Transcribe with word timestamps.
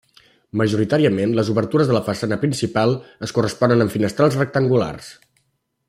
Majoritàriament, 0.61 1.33
les 1.39 1.51
obertures 1.53 1.91
de 1.91 1.95
la 1.97 2.01
façana 2.07 2.39
principal 2.45 2.97
es 3.29 3.35
corresponen 3.39 3.85
amb 3.87 3.97
finestrals 3.97 4.39
rectangulars. 4.43 5.13